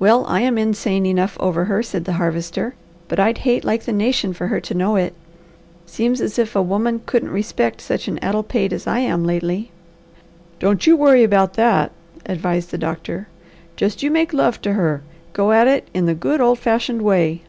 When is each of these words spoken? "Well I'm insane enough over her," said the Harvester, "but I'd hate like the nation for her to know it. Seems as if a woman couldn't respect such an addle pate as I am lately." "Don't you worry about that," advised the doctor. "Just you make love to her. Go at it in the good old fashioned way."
"Well 0.00 0.26
I'm 0.26 0.58
insane 0.58 1.06
enough 1.06 1.36
over 1.38 1.66
her," 1.66 1.80
said 1.80 2.06
the 2.06 2.14
Harvester, 2.14 2.74
"but 3.06 3.20
I'd 3.20 3.38
hate 3.46 3.62
like 3.64 3.84
the 3.84 3.92
nation 3.92 4.32
for 4.34 4.48
her 4.48 4.58
to 4.58 4.74
know 4.74 4.96
it. 4.96 5.14
Seems 5.86 6.20
as 6.20 6.40
if 6.40 6.56
a 6.56 6.60
woman 6.60 7.02
couldn't 7.06 7.30
respect 7.30 7.80
such 7.80 8.08
an 8.08 8.18
addle 8.18 8.42
pate 8.42 8.72
as 8.72 8.88
I 8.88 8.98
am 8.98 9.24
lately." 9.24 9.70
"Don't 10.58 10.88
you 10.88 10.96
worry 10.96 11.22
about 11.22 11.54
that," 11.54 11.92
advised 12.26 12.72
the 12.72 12.78
doctor. 12.78 13.28
"Just 13.76 14.02
you 14.02 14.10
make 14.10 14.32
love 14.32 14.60
to 14.62 14.72
her. 14.72 15.02
Go 15.34 15.52
at 15.52 15.68
it 15.68 15.86
in 15.94 16.06
the 16.06 16.14
good 16.14 16.40
old 16.40 16.58
fashioned 16.58 17.02
way." 17.02 17.42